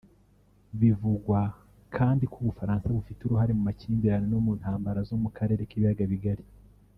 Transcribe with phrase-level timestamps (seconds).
[0.79, 1.39] Bivugwa
[1.95, 6.05] kandi ko u Bufaransa bufite uruhare mu makimbirane no mu ntambara zo mu Karere k’ibiyaga
[6.13, 6.45] bigari